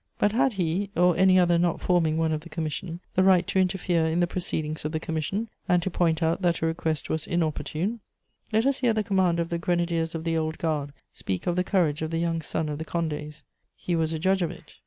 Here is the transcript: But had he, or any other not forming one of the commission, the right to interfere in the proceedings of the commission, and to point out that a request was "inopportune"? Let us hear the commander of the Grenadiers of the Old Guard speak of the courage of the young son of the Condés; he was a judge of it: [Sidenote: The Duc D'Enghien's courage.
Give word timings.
But 0.17 0.31
had 0.31 0.53
he, 0.53 0.89
or 0.95 1.15
any 1.15 1.37
other 1.37 1.59
not 1.59 1.79
forming 1.79 2.17
one 2.17 2.31
of 2.31 2.41
the 2.41 2.49
commission, 2.49 3.01
the 3.13 3.21
right 3.21 3.45
to 3.45 3.59
interfere 3.59 4.07
in 4.07 4.19
the 4.19 4.25
proceedings 4.25 4.83
of 4.83 4.93
the 4.93 4.99
commission, 4.99 5.47
and 5.69 5.79
to 5.83 5.91
point 5.91 6.23
out 6.23 6.41
that 6.41 6.63
a 6.63 6.65
request 6.65 7.07
was 7.07 7.27
"inopportune"? 7.27 7.99
Let 8.51 8.65
us 8.65 8.79
hear 8.79 8.93
the 8.93 9.03
commander 9.03 9.43
of 9.43 9.49
the 9.49 9.59
Grenadiers 9.59 10.15
of 10.15 10.23
the 10.23 10.39
Old 10.39 10.57
Guard 10.57 10.91
speak 11.13 11.45
of 11.45 11.55
the 11.55 11.63
courage 11.63 12.01
of 12.01 12.09
the 12.09 12.17
young 12.17 12.41
son 12.41 12.67
of 12.67 12.79
the 12.79 12.85
Condés; 12.93 13.43
he 13.75 13.95
was 13.95 14.11
a 14.11 14.17
judge 14.17 14.41
of 14.41 14.49
it: 14.49 14.49
[Sidenote: 14.49 14.49
The 14.49 14.49
Duc 14.49 14.49
D'Enghien's 14.55 14.65
courage. 14.71 14.79